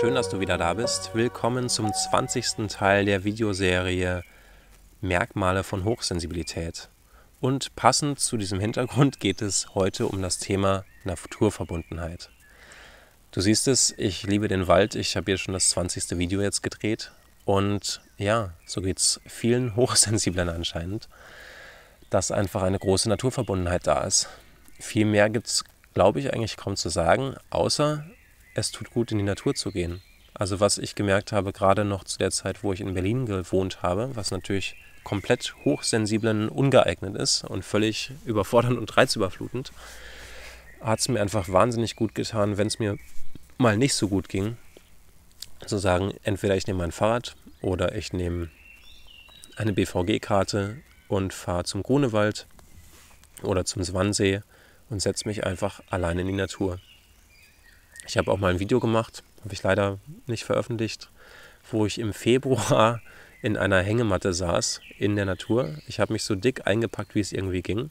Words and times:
schön, 0.00 0.14
dass 0.14 0.30
du 0.30 0.40
wieder 0.40 0.56
da 0.56 0.72
bist. 0.72 1.10
Willkommen 1.12 1.68
zum 1.68 1.92
20. 1.92 2.68
Teil 2.68 3.04
der 3.04 3.22
Videoserie 3.22 4.22
Merkmale 5.02 5.62
von 5.62 5.84
Hochsensibilität. 5.84 6.88
Und 7.38 7.76
passend 7.76 8.18
zu 8.18 8.38
diesem 8.38 8.60
Hintergrund 8.60 9.20
geht 9.20 9.42
es 9.42 9.74
heute 9.74 10.06
um 10.06 10.22
das 10.22 10.38
Thema 10.38 10.86
Naturverbundenheit. 11.04 12.30
Du 13.30 13.42
siehst 13.42 13.68
es, 13.68 13.94
ich 13.98 14.22
liebe 14.22 14.48
den 14.48 14.68
Wald. 14.68 14.94
Ich 14.94 15.16
habe 15.16 15.26
hier 15.26 15.36
schon 15.36 15.52
das 15.52 15.68
20. 15.68 16.18
Video 16.18 16.40
jetzt 16.40 16.62
gedreht. 16.62 17.12
Und 17.44 18.00
ja, 18.16 18.54
so 18.64 18.80
geht 18.80 19.00
es 19.00 19.20
vielen 19.26 19.76
Hochsensiblen 19.76 20.48
anscheinend, 20.48 21.10
dass 22.08 22.30
einfach 22.30 22.62
eine 22.62 22.78
große 22.78 23.10
Naturverbundenheit 23.10 23.86
da 23.86 24.04
ist. 24.04 24.30
Viel 24.78 25.04
mehr 25.04 25.28
gibt 25.28 25.48
es, 25.48 25.64
glaube 25.92 26.20
ich, 26.20 26.32
eigentlich 26.32 26.56
kaum 26.56 26.76
zu 26.76 26.88
sagen, 26.88 27.34
außer 27.50 28.06
es 28.60 28.70
tut 28.70 28.90
gut, 28.90 29.10
in 29.12 29.18
die 29.18 29.24
Natur 29.24 29.54
zu 29.54 29.72
gehen. 29.72 30.02
Also 30.34 30.60
was 30.60 30.78
ich 30.78 30.94
gemerkt 30.94 31.32
habe, 31.32 31.52
gerade 31.52 31.84
noch 31.84 32.04
zu 32.04 32.18
der 32.18 32.30
Zeit, 32.30 32.62
wo 32.62 32.72
ich 32.72 32.80
in 32.80 32.94
Berlin 32.94 33.26
gewohnt 33.26 33.82
habe, 33.82 34.14
was 34.14 34.30
natürlich 34.30 34.76
komplett 35.02 35.54
hochsensiblen 35.64 36.48
ungeeignet 36.48 37.16
ist 37.16 37.44
und 37.44 37.64
völlig 37.64 38.12
überfordernd 38.24 38.78
und 38.78 38.96
reizüberflutend, 38.96 39.72
hat 40.80 41.00
es 41.00 41.08
mir 41.08 41.20
einfach 41.20 41.48
wahnsinnig 41.48 41.96
gut 41.96 42.14
getan, 42.14 42.58
wenn 42.58 42.68
es 42.68 42.78
mir 42.78 42.96
mal 43.58 43.76
nicht 43.76 43.94
so 43.94 44.08
gut 44.08 44.28
ging, 44.28 44.56
zu 45.66 45.78
sagen, 45.78 46.14
entweder 46.22 46.56
ich 46.56 46.66
nehme 46.66 46.78
mein 46.78 46.92
Fahrrad 46.92 47.36
oder 47.60 47.94
ich 47.94 48.12
nehme 48.12 48.48
eine 49.56 49.72
BVG-Karte 49.72 50.76
und 51.08 51.34
fahre 51.34 51.64
zum 51.64 51.82
Grunewald 51.82 52.46
oder 53.42 53.64
zum 53.64 53.84
Swansee 53.84 54.40
und 54.88 55.02
setze 55.02 55.28
mich 55.28 55.44
einfach 55.44 55.82
allein 55.90 56.18
in 56.18 56.26
die 56.28 56.32
Natur. 56.32 56.78
Ich 58.10 58.18
habe 58.18 58.32
auch 58.32 58.38
mal 58.38 58.50
ein 58.50 58.58
Video 58.58 58.80
gemacht, 58.80 59.22
habe 59.44 59.54
ich 59.54 59.62
leider 59.62 60.00
nicht 60.26 60.42
veröffentlicht, 60.42 61.10
wo 61.70 61.86
ich 61.86 62.00
im 62.00 62.12
Februar 62.12 63.00
in 63.40 63.56
einer 63.56 63.82
Hängematte 63.82 64.34
saß 64.34 64.80
in 64.98 65.14
der 65.14 65.26
Natur. 65.26 65.76
Ich 65.86 66.00
habe 66.00 66.12
mich 66.12 66.24
so 66.24 66.34
dick 66.34 66.66
eingepackt, 66.66 67.14
wie 67.14 67.20
es 67.20 67.30
irgendwie 67.30 67.62
ging. 67.62 67.90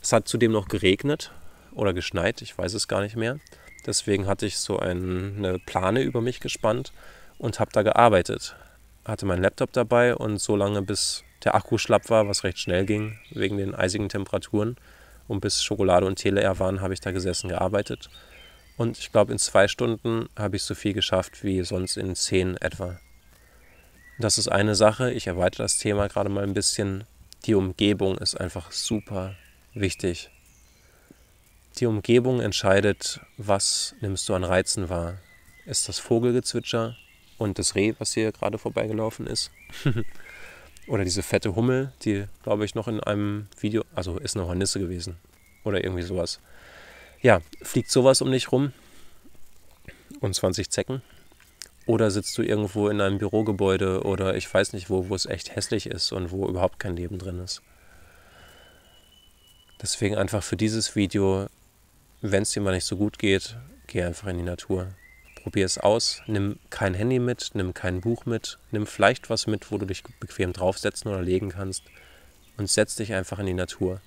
Es 0.00 0.12
hat 0.12 0.28
zudem 0.28 0.52
noch 0.52 0.68
geregnet 0.68 1.32
oder 1.72 1.92
geschneit, 1.94 2.42
ich 2.42 2.56
weiß 2.56 2.74
es 2.74 2.86
gar 2.86 3.00
nicht 3.00 3.16
mehr. 3.16 3.40
Deswegen 3.84 4.28
hatte 4.28 4.46
ich 4.46 4.56
so 4.56 4.78
eine 4.78 5.58
Plane 5.66 6.02
über 6.02 6.20
mich 6.20 6.38
gespannt 6.38 6.92
und 7.36 7.58
habe 7.58 7.72
da 7.72 7.82
gearbeitet. 7.82 8.54
Hatte 9.04 9.26
meinen 9.26 9.42
Laptop 9.42 9.72
dabei 9.72 10.14
und 10.14 10.38
so 10.38 10.54
lange 10.54 10.80
bis 10.82 11.24
der 11.42 11.56
Akku 11.56 11.76
schlapp 11.76 12.08
war, 12.08 12.28
was 12.28 12.44
recht 12.44 12.60
schnell 12.60 12.86
ging 12.86 13.18
wegen 13.30 13.58
den 13.58 13.74
eisigen 13.74 14.10
Temperaturen 14.10 14.76
und 15.26 15.40
bis 15.40 15.64
Schokolade 15.64 16.06
und 16.06 16.20
Tee 16.20 16.32
waren, 16.36 16.80
habe 16.82 16.94
ich 16.94 17.00
da 17.00 17.10
gesessen 17.10 17.48
gearbeitet 17.48 18.10
und 18.76 18.98
ich 18.98 19.10
glaube, 19.10 19.32
in 19.32 19.38
zwei 19.38 19.68
Stunden 19.68 20.28
habe 20.36 20.56
ich 20.56 20.62
so 20.62 20.74
viel 20.74 20.92
geschafft 20.92 21.42
wie 21.42 21.62
sonst 21.64 21.96
in 21.96 22.14
zehn 22.14 22.56
etwa. 22.58 22.98
Das 24.18 24.38
ist 24.38 24.48
eine 24.48 24.74
Sache. 24.74 25.12
Ich 25.12 25.26
erweitere 25.26 25.62
das 25.62 25.78
Thema 25.78 26.08
gerade 26.08 26.28
mal 26.28 26.42
ein 26.42 26.54
bisschen. 26.54 27.04
Die 27.44 27.54
Umgebung 27.54 28.18
ist 28.18 28.38
einfach 28.38 28.72
super 28.72 29.34
wichtig. 29.74 30.30
Die 31.78 31.86
Umgebung 31.86 32.40
entscheidet, 32.40 33.20
was 33.36 33.94
nimmst 34.00 34.28
du 34.28 34.34
an 34.34 34.44
Reizen 34.44 34.88
wahr. 34.88 35.18
Ist 35.66 35.88
das 35.88 35.98
Vogelgezwitscher 35.98 36.96
und 37.38 37.58
das 37.58 37.74
Reh, 37.74 37.94
was 37.98 38.14
hier 38.14 38.32
gerade 38.32 38.58
vorbeigelaufen 38.58 39.26
ist? 39.26 39.50
Oder 40.86 41.04
diese 41.04 41.22
fette 41.22 41.54
Hummel, 41.54 41.92
die, 42.04 42.24
glaube 42.42 42.64
ich, 42.64 42.74
noch 42.74 42.88
in 42.88 43.00
einem 43.00 43.48
Video, 43.58 43.84
also 43.94 44.18
ist 44.18 44.36
eine 44.36 44.46
Hornisse 44.46 44.78
gewesen. 44.78 45.16
Oder 45.64 45.82
irgendwie 45.82 46.02
sowas 46.02 46.40
ja, 47.26 47.40
fliegt 47.60 47.90
sowas 47.90 48.22
um 48.22 48.30
dich 48.30 48.52
rum 48.52 48.72
und 50.20 50.32
20 50.32 50.70
Zecken? 50.70 51.02
Oder 51.84 52.12
sitzt 52.12 52.38
du 52.38 52.42
irgendwo 52.42 52.88
in 52.88 53.00
einem 53.00 53.18
Bürogebäude 53.18 54.04
oder 54.04 54.36
ich 54.36 54.52
weiß 54.52 54.72
nicht 54.74 54.90
wo, 54.90 55.08
wo 55.08 55.14
es 55.16 55.26
echt 55.26 55.56
hässlich 55.56 55.86
ist 55.86 56.12
und 56.12 56.30
wo 56.30 56.48
überhaupt 56.48 56.78
kein 56.78 56.96
Leben 56.96 57.18
drin 57.18 57.40
ist? 57.40 57.62
Deswegen 59.82 60.14
einfach 60.14 60.44
für 60.44 60.56
dieses 60.56 60.94
Video, 60.94 61.48
wenn 62.20 62.44
es 62.44 62.52
dir 62.52 62.60
mal 62.60 62.72
nicht 62.72 62.84
so 62.84 62.96
gut 62.96 63.18
geht, 63.18 63.56
geh 63.88 64.04
einfach 64.04 64.28
in 64.28 64.38
die 64.38 64.44
Natur. 64.44 64.94
Probier 65.42 65.66
es 65.66 65.78
aus, 65.78 66.22
nimm 66.28 66.60
kein 66.70 66.94
Handy 66.94 67.18
mit, 67.18 67.50
nimm 67.54 67.74
kein 67.74 68.02
Buch 68.02 68.24
mit, 68.24 68.60
nimm 68.70 68.86
vielleicht 68.86 69.30
was 69.30 69.48
mit, 69.48 69.72
wo 69.72 69.78
du 69.78 69.86
dich 69.86 70.04
bequem 70.20 70.52
draufsetzen 70.52 71.10
oder 71.10 71.22
legen 71.22 71.48
kannst 71.48 71.82
und 72.56 72.70
setz 72.70 72.94
dich 72.94 73.14
einfach 73.14 73.40
in 73.40 73.46
die 73.46 73.54
Natur 73.54 74.00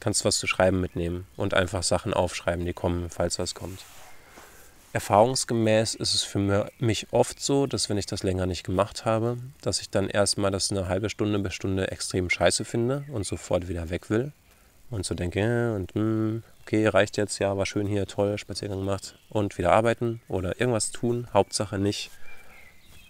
kannst 0.00 0.24
was 0.24 0.38
zu 0.38 0.46
schreiben 0.46 0.80
mitnehmen 0.80 1.26
und 1.36 1.54
einfach 1.54 1.82
Sachen 1.82 2.14
aufschreiben, 2.14 2.64
die 2.64 2.72
kommen, 2.72 3.10
falls 3.10 3.38
was 3.38 3.54
kommt. 3.54 3.80
Erfahrungsgemäß 4.92 5.94
ist 5.94 6.14
es 6.14 6.24
für 6.24 6.68
mich 6.80 7.06
oft 7.12 7.40
so, 7.40 7.68
dass 7.68 7.88
wenn 7.88 7.98
ich 7.98 8.06
das 8.06 8.24
länger 8.24 8.46
nicht 8.46 8.64
gemacht 8.64 9.04
habe, 9.04 9.36
dass 9.62 9.80
ich 9.80 9.90
dann 9.90 10.08
erstmal 10.08 10.50
das 10.50 10.72
eine 10.72 10.88
halbe 10.88 11.10
Stunde 11.10 11.38
bis 11.38 11.54
Stunde 11.54 11.92
extrem 11.92 12.28
scheiße 12.28 12.64
finde 12.64 13.04
und 13.12 13.24
sofort 13.24 13.68
wieder 13.68 13.88
weg 13.90 14.10
will. 14.10 14.32
Und 14.90 15.06
so 15.06 15.14
denke, 15.14 15.38
ja, 15.38 15.76
und 15.76 15.94
hm, 15.94 16.42
okay, 16.62 16.88
reicht 16.88 17.16
jetzt, 17.16 17.38
ja, 17.38 17.56
war 17.56 17.66
schön 17.66 17.86
hier, 17.86 18.06
toll, 18.06 18.36
Spaziergang 18.36 18.80
gemacht 18.80 19.16
und 19.28 19.56
wieder 19.58 19.70
arbeiten 19.70 20.20
oder 20.26 20.60
irgendwas 20.60 20.90
tun. 20.90 21.28
Hauptsache 21.32 21.78
nicht 21.78 22.10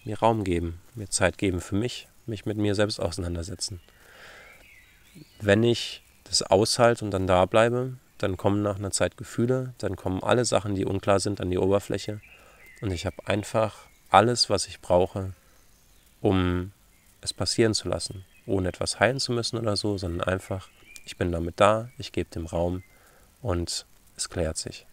mir 0.03 0.19
Raum 0.19 0.43
geben, 0.43 0.79
mir 0.93 1.09
Zeit 1.09 1.39
geben 1.39 1.61
für 1.61 1.75
mich, 1.75 2.07
mich 2.27 2.45
mit 2.45 2.57
mir 2.57 2.75
selbst 2.75 2.99
auseinandersetzen. 2.99 3.81
Wenn 5.39 5.63
ich 5.63 6.03
das 6.31 6.41
aushalte 6.41 7.03
und 7.03 7.11
dann 7.11 7.27
da 7.27 7.45
bleibe, 7.45 7.97
dann 8.17 8.37
kommen 8.37 8.61
nach 8.61 8.77
einer 8.77 8.91
Zeit 8.91 9.17
Gefühle, 9.17 9.73
dann 9.79 9.95
kommen 9.95 10.23
alle 10.23 10.45
Sachen, 10.45 10.75
die 10.75 10.85
unklar 10.85 11.19
sind, 11.19 11.41
an 11.41 11.49
die 11.49 11.57
Oberfläche. 11.57 12.21
Und 12.81 12.91
ich 12.91 13.05
habe 13.05 13.17
einfach 13.25 13.87
alles, 14.09 14.49
was 14.49 14.67
ich 14.67 14.79
brauche, 14.79 15.33
um 16.21 16.71
es 17.19 17.33
passieren 17.33 17.73
zu 17.73 17.89
lassen, 17.89 18.25
ohne 18.45 18.69
etwas 18.69 18.99
heilen 18.99 19.19
zu 19.19 19.33
müssen 19.33 19.57
oder 19.57 19.75
so, 19.75 19.97
sondern 19.97 20.27
einfach, 20.27 20.69
ich 21.05 21.17
bin 21.17 21.31
damit 21.31 21.59
da, 21.59 21.89
ich 21.97 22.11
gebe 22.11 22.29
dem 22.29 22.45
Raum 22.45 22.83
und 23.41 23.85
es 24.15 24.29
klärt 24.29 24.57
sich. 24.57 24.85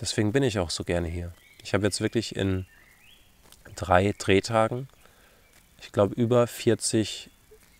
Deswegen 0.00 0.32
bin 0.32 0.42
ich 0.42 0.58
auch 0.58 0.70
so 0.70 0.84
gerne 0.84 1.08
hier. 1.08 1.32
Ich 1.62 1.74
habe 1.74 1.84
jetzt 1.84 2.00
wirklich 2.00 2.34
in 2.34 2.66
drei 3.76 4.14
Drehtagen, 4.16 4.88
ich 5.80 5.92
glaube, 5.92 6.14
über 6.14 6.46
40 6.46 7.30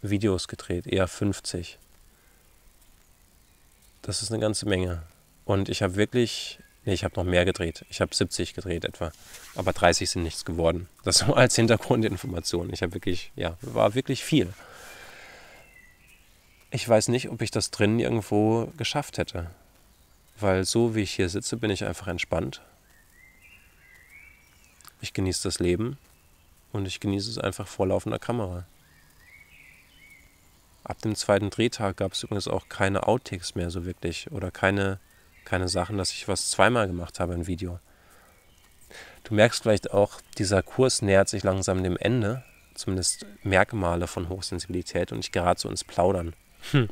Videos 0.02 0.48
gedreht, 0.48 0.86
eher 0.86 1.08
50. 1.08 1.78
Das 4.02 4.22
ist 4.22 4.30
eine 4.30 4.40
ganze 4.40 4.66
Menge. 4.66 5.02
Und 5.44 5.68
ich 5.68 5.82
habe 5.82 5.96
wirklich, 5.96 6.58
nee, 6.84 6.94
ich 6.94 7.04
habe 7.04 7.14
noch 7.16 7.24
mehr 7.24 7.44
gedreht. 7.44 7.84
Ich 7.90 8.00
habe 8.00 8.14
70 8.14 8.54
gedreht 8.54 8.84
etwa. 8.84 9.12
Aber 9.54 9.72
30 9.72 10.08
sind 10.08 10.22
nichts 10.22 10.44
geworden. 10.44 10.88
Das 11.04 11.26
nur 11.26 11.36
als 11.36 11.56
Hintergrundinformation. 11.56 12.72
Ich 12.72 12.82
habe 12.82 12.94
wirklich, 12.94 13.32
ja, 13.34 13.56
war 13.60 13.94
wirklich 13.94 14.24
viel. 14.24 14.52
Ich 16.70 16.86
weiß 16.86 17.08
nicht, 17.08 17.30
ob 17.30 17.40
ich 17.40 17.50
das 17.50 17.70
drin 17.70 17.98
irgendwo 17.98 18.72
geschafft 18.76 19.18
hätte. 19.18 19.50
Weil 20.38 20.64
so 20.64 20.94
wie 20.94 21.02
ich 21.02 21.12
hier 21.12 21.28
sitze, 21.28 21.56
bin 21.56 21.70
ich 21.70 21.84
einfach 21.84 22.06
entspannt. 22.06 22.60
Ich 25.00 25.12
genieße 25.12 25.42
das 25.44 25.58
Leben 25.58 25.98
und 26.72 26.86
ich 26.86 27.00
genieße 27.00 27.30
es 27.30 27.38
einfach 27.38 27.66
vor 27.66 27.86
laufender 27.86 28.18
Kamera. 28.18 28.64
Ab 30.88 31.02
dem 31.02 31.14
zweiten 31.14 31.50
Drehtag 31.50 31.98
gab 31.98 32.14
es 32.14 32.22
übrigens 32.22 32.48
auch 32.48 32.70
keine 32.70 33.06
Outtakes 33.06 33.54
mehr 33.54 33.70
so 33.70 33.84
wirklich 33.84 34.32
oder 34.32 34.50
keine, 34.50 34.98
keine 35.44 35.68
Sachen, 35.68 35.98
dass 35.98 36.12
ich 36.12 36.28
was 36.28 36.50
zweimal 36.50 36.86
gemacht 36.86 37.20
habe 37.20 37.34
im 37.34 37.46
Video. 37.46 37.78
Du 39.24 39.34
merkst 39.34 39.62
vielleicht 39.62 39.92
auch, 39.92 40.22
dieser 40.38 40.62
Kurs 40.62 41.02
nähert 41.02 41.28
sich 41.28 41.42
langsam 41.42 41.82
dem 41.82 41.98
Ende, 41.98 42.42
zumindest 42.74 43.26
Merkmale 43.42 44.06
von 44.06 44.30
Hochsensibilität 44.30 45.12
und 45.12 45.18
ich 45.18 45.30
gerate 45.30 45.60
so 45.60 45.68
ins 45.68 45.84
Plaudern. 45.84 46.32
Hm. 46.70 46.88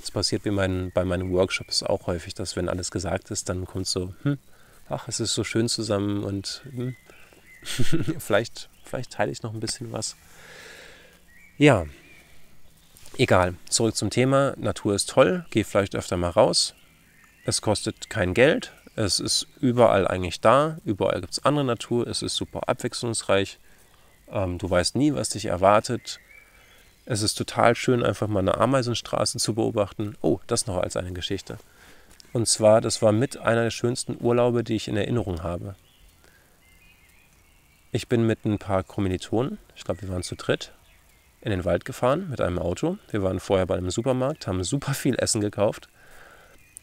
Das 0.00 0.10
passiert 0.10 0.44
wie 0.44 0.50
mein, 0.50 0.90
bei 0.92 1.04
meinen 1.04 1.32
Workshops 1.32 1.84
auch 1.84 2.08
häufig, 2.08 2.34
dass 2.34 2.56
wenn 2.56 2.68
alles 2.68 2.90
gesagt 2.90 3.30
ist, 3.30 3.48
dann 3.48 3.64
kommt 3.64 3.86
so, 3.86 4.12
hm, 4.22 4.38
ach, 4.88 5.06
es 5.06 5.20
ist 5.20 5.34
so 5.34 5.44
schön 5.44 5.68
zusammen 5.68 6.24
und 6.24 6.62
hm, 6.70 6.96
vielleicht, 8.18 8.68
vielleicht 8.84 9.12
teile 9.12 9.30
ich 9.30 9.44
noch 9.44 9.54
ein 9.54 9.60
bisschen 9.60 9.92
was. 9.92 10.16
Ja, 11.58 11.86
Egal, 13.18 13.54
zurück 13.70 13.96
zum 13.96 14.10
Thema. 14.10 14.52
Natur 14.58 14.94
ist 14.94 15.08
toll, 15.08 15.46
geh 15.48 15.64
vielleicht 15.64 15.96
öfter 15.96 16.18
mal 16.18 16.28
raus. 16.28 16.74
Es 17.46 17.62
kostet 17.62 18.10
kein 18.10 18.34
Geld, 18.34 18.72
es 18.94 19.20
ist 19.20 19.46
überall 19.58 20.06
eigentlich 20.06 20.42
da, 20.42 20.76
überall 20.84 21.22
gibt 21.22 21.32
es 21.32 21.42
andere 21.42 21.64
Natur, 21.64 22.06
es 22.06 22.20
ist 22.20 22.36
super 22.36 22.68
abwechslungsreich. 22.68 23.58
Ähm, 24.30 24.58
du 24.58 24.68
weißt 24.68 24.96
nie, 24.96 25.14
was 25.14 25.30
dich 25.30 25.46
erwartet. 25.46 26.20
Es 27.06 27.22
ist 27.22 27.36
total 27.36 27.74
schön, 27.74 28.02
einfach 28.02 28.28
mal 28.28 28.40
eine 28.40 28.58
Ameisenstraße 28.58 29.38
zu 29.38 29.54
beobachten. 29.54 30.18
Oh, 30.20 30.40
das 30.46 30.66
noch 30.66 30.76
als 30.76 30.96
eine 30.96 31.12
Geschichte. 31.12 31.56
Und 32.34 32.46
zwar, 32.48 32.82
das 32.82 33.00
war 33.00 33.12
mit 33.12 33.38
einer 33.38 33.62
der 33.62 33.70
schönsten 33.70 34.18
Urlaube, 34.20 34.62
die 34.62 34.76
ich 34.76 34.88
in 34.88 34.96
Erinnerung 34.98 35.42
habe. 35.42 35.74
Ich 37.92 38.08
bin 38.08 38.26
mit 38.26 38.44
ein 38.44 38.58
paar 38.58 38.82
Kommilitonen, 38.82 39.56
ich 39.74 39.84
glaube, 39.84 40.02
wir 40.02 40.10
waren 40.10 40.22
zu 40.22 40.34
dritt, 40.34 40.72
in 41.46 41.52
den 41.52 41.64
Wald 41.64 41.84
gefahren 41.84 42.28
mit 42.28 42.40
einem 42.40 42.58
Auto. 42.58 42.98
Wir 43.08 43.22
waren 43.22 43.38
vorher 43.38 43.66
bei 43.66 43.76
einem 43.76 43.92
Supermarkt, 43.92 44.48
haben 44.48 44.64
super 44.64 44.94
viel 44.94 45.14
Essen 45.14 45.40
gekauft, 45.40 45.88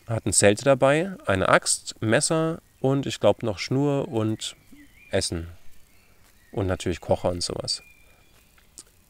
hatten 0.07 0.31
Zelte 0.31 0.63
dabei, 0.63 1.18
eine 1.25 1.50
Axt, 1.50 2.01
Messer 2.01 2.62
und 2.80 3.06
ich 3.06 3.19
glaube 3.19 3.45
noch 3.45 3.60
Schnur 3.60 4.07
und 4.07 4.56
Essen 5.12 5.50
und 6.54 6.65
natürlich 6.68 7.01
Kocher 7.01 7.30
und 7.31 7.44
sowas. 7.44 7.83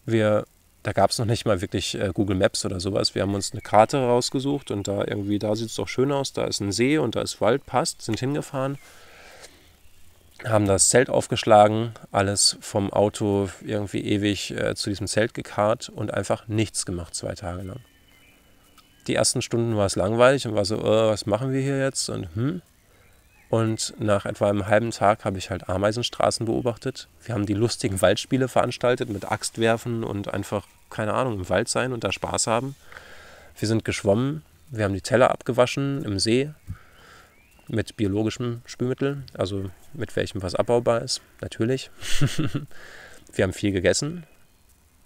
Wir, 0.06 0.48
da 0.82 0.92
gab 0.92 1.12
es 1.12 1.20
noch 1.20 1.28
nicht 1.28 1.46
mal 1.46 1.62
wirklich 1.62 1.94
äh, 2.02 2.10
Google 2.12 2.36
Maps 2.36 2.66
oder 2.66 2.80
sowas. 2.80 3.14
Wir 3.14 3.22
haben 3.22 3.36
uns 3.36 3.52
eine 3.52 3.62
Karte 3.62 4.00
rausgesucht 4.00 4.72
und 4.72 4.88
da 4.88 5.06
irgendwie, 5.06 5.38
da 5.38 5.56
sieht 5.56 5.68
es 5.68 5.76
doch 5.76 5.88
schön 5.88 6.12
aus, 6.12 6.34
da 6.34 6.46
ist 6.46 6.62
ein 6.62 6.72
See 6.72 6.98
und 6.98 7.16
da 7.16 7.22
ist 7.22 7.42
Wald, 7.42 7.68
passt, 7.68 8.02
sind 8.02 8.20
hingefahren, 8.20 8.80
haben 10.46 10.66
das 10.66 10.90
Zelt 10.90 11.10
aufgeschlagen, 11.10 11.94
alles 12.12 12.58
vom 12.62 12.92
Auto 12.92 13.50
irgendwie 13.66 14.04
ewig 14.04 14.52
äh, 14.52 14.76
zu 14.76 14.90
diesem 14.90 15.08
Zelt 15.08 15.34
gekarrt 15.34 15.90
und 15.90 16.14
einfach 16.14 16.48
nichts 16.48 16.86
gemacht 16.86 17.16
zwei 17.16 17.34
Tage 17.34 17.64
lang. 17.64 17.80
Die 19.08 19.16
ersten 19.16 19.42
Stunden 19.42 19.76
war 19.76 19.86
es 19.86 19.96
langweilig 19.96 20.48
und 20.48 20.56
war 20.56 20.66
so, 20.66 20.80
oh, 20.80 21.10
was 21.10 21.26
machen 21.26 21.52
wir 21.52 21.62
hier 21.62 21.80
jetzt 21.80 22.10
und 22.10 22.28
hm. 22.36 22.62
Und 23.50 23.94
nach 24.00 24.26
etwa 24.26 24.50
einem 24.50 24.66
halben 24.66 24.90
Tag 24.90 25.26
habe 25.26 25.38
ich 25.38 25.52
halt 25.52 25.70
Ameisenstraßen 25.70 26.48
beobachtet. 26.48 27.08
Wir 27.24 27.36
haben 27.36 27.46
die 27.46 27.54
lustigen 27.54 28.02
Waldspiele 28.02 28.48
veranstaltet 28.48 29.10
mit 29.10 29.32
Axtwerfen 29.32 30.04
und 30.04 30.34
einfach, 30.34 30.66
keine 30.90 31.14
Ahnung, 31.14 31.36
im 31.36 31.50
Wald 31.50 31.70
sein 31.70 31.94
und 31.94 32.04
da 32.04 32.12
Spaß 32.12 32.48
haben. 32.48 32.76
Wir 33.60 33.68
sind 33.68 33.86
geschwommen, 33.86 34.42
wir 34.72 34.86
haben 34.86 34.96
die 34.96 35.02
Teller 35.02 35.30
abgewaschen 35.30 36.04
im 36.04 36.18
See 36.18 36.50
mit 37.68 37.96
biologischem 37.96 38.62
Spülmittel, 38.66 39.24
also 39.34 39.70
mit 39.94 40.16
welchem 40.16 40.42
was 40.42 40.56
abbaubar 40.56 41.02
ist, 41.02 41.22
natürlich. 41.42 41.90
wir 43.34 43.44
haben 43.44 43.54
viel 43.54 43.72
gegessen. 43.72 44.26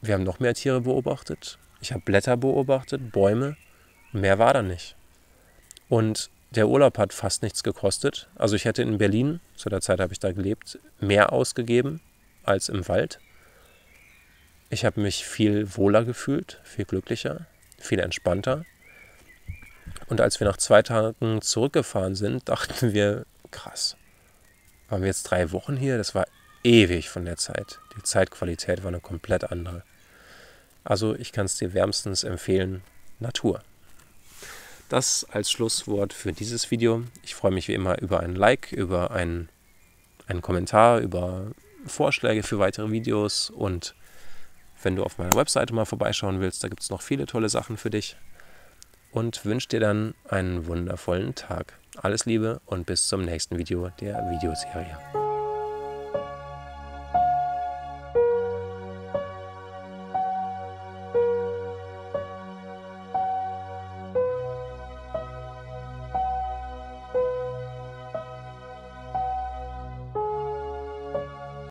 Wir 0.02 0.14
haben 0.14 0.24
noch 0.24 0.40
mehr 0.40 0.54
Tiere 0.54 0.82
beobachtet. 0.82 1.58
Ich 1.82 1.92
habe 1.92 2.02
Blätter 2.04 2.38
beobachtet, 2.38 3.12
Bäume. 3.12 3.58
Mehr 4.12 4.40
war 4.40 4.54
da 4.54 4.62
nicht. 4.62 4.96
Und 5.90 6.30
der 6.52 6.68
Urlaub 6.68 6.98
hat 6.98 7.14
fast 7.14 7.44
nichts 7.44 7.64
gekostet. 7.64 8.30
Also 8.36 8.56
ich 8.56 8.66
hätte 8.66 8.82
in 8.82 8.98
Berlin, 8.98 9.40
zu 9.56 9.70
der 9.70 9.82
Zeit 9.82 10.00
habe 10.00 10.14
ich 10.14 10.20
da 10.20 10.32
gelebt, 10.32 10.80
mehr 11.00 11.34
ausgegeben 11.34 12.02
als 12.44 12.70
im 12.70 12.88
Wald. 12.88 13.20
Ich 14.70 14.86
habe 14.86 15.02
mich 15.02 15.26
viel 15.26 15.76
wohler 15.76 16.04
gefühlt, 16.04 16.60
viel 16.64 16.86
glücklicher, 16.86 17.46
viel 17.78 18.00
entspannter. 18.00 18.66
Und 20.08 20.22
als 20.22 20.40
wir 20.40 20.48
nach 20.48 20.58
zwei 20.58 20.82
Tagen 20.82 21.42
zurückgefahren 21.42 22.16
sind, 22.16 22.48
dachten 22.48 22.94
wir, 22.94 23.26
krass, 23.52 23.98
waren 24.90 25.02
wir 25.02 25.08
jetzt 25.08 25.24
drei 25.24 25.52
Wochen 25.52 25.76
hier? 25.76 25.98
Das 25.98 26.16
war 26.16 26.26
ewig 26.64 27.10
von 27.10 27.26
der 27.26 27.38
Zeit. 27.38 27.80
Die 27.98 28.04
Zeitqualität 28.04 28.84
war 28.84 28.90
eine 28.90 29.02
komplett 29.02 29.52
andere. 29.52 29.84
Also 30.84 31.16
ich 31.16 31.34
kann 31.34 31.46
es 31.46 31.58
dir 31.58 31.74
wärmstens 31.74 32.24
empfehlen, 32.24 32.82
Natur. 33.20 33.62
Das 34.90 35.26
als 35.32 35.52
Schlusswort 35.52 36.14
für 36.14 36.32
dieses 36.32 36.72
Video. 36.72 37.04
Ich 37.24 37.36
freue 37.36 37.52
mich 37.52 37.68
wie 37.68 37.74
immer 37.74 38.02
über 38.02 38.22
ein 38.22 38.36
Like, 38.36 38.72
über 38.72 39.12
einen, 39.12 39.50
einen 40.28 40.42
Kommentar, 40.42 41.00
über 41.00 41.48
Vorschläge 41.86 42.44
für 42.44 42.60
weitere 42.60 42.90
Videos 42.92 43.50
und 43.50 43.96
wenn 44.84 44.96
du 44.96 45.04
auf 45.04 45.18
meiner 45.18 45.36
Webseite 45.36 45.74
mal 45.74 45.86
vorbeischauen 45.86 46.40
willst, 46.40 46.64
da 46.64 46.70
gibt 46.70 46.82
es 46.82 46.90
noch 46.90 47.02
viele 47.02 47.26
tolle 47.26 47.50
Sachen 47.50 47.78
für 47.78 47.90
dich. 47.90 48.16
Und 49.18 49.46
wünsche 49.46 49.70
dir 49.70 49.80
dann 49.80 50.14
einen 50.30 50.68
wundervollen 50.68 51.34
Tag. 51.34 51.74
Alles 51.96 52.28
Liebe 52.28 52.62
und 52.68 52.86
bis 52.86 53.08
zum 53.08 53.26
nächsten 53.26 53.58
Video 53.58 53.90
der 54.00 54.30
Videoserie. 54.30 55.27